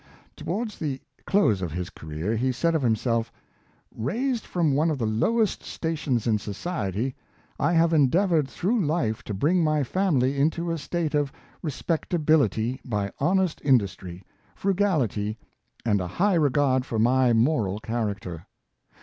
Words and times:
Towards 0.35 0.79
the 0.79 0.99
close 1.27 1.61
of 1.61 1.73
his 1.73 1.91
career 1.91 2.35
he 2.35 2.51
said 2.51 2.73
of 2.73 2.83
him 2.83 2.95
self:" 2.95 3.31
Raised 3.95 4.47
from 4.47 4.73
one 4.73 4.89
of 4.89 4.97
the 4.97 5.05
lowest 5.05 5.61
stations 5.61 6.25
in 6.25 6.37
soci 6.39 6.87
ety, 6.87 7.15
I 7.59 7.73
have 7.73 7.93
endeavored 7.93 8.47
through 8.47 8.83
life 8.83 9.21
to 9.25 9.35
bring 9.35 9.63
my 9.63 9.83
family 9.83 10.39
into 10.39 10.71
a 10.71 10.79
state 10.79 11.13
of 11.13 11.31
Respectability, 11.61 12.81
b}^ 12.83 13.11
honest 13.19 13.61
industry, 13.63 14.23
fru 14.55 14.73
gality, 14.73 15.37
and 15.85 16.01
a 16.01 16.07
high 16.07 16.33
regard 16.33 16.83
for 16.83 16.97
my 16.97 17.31
moral 17.31 17.79
character. 17.79 18.47